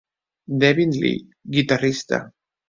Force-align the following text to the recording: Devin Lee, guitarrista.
Devin 0.63 0.89
Lee, 0.99 1.27
guitarrista. 1.57 2.23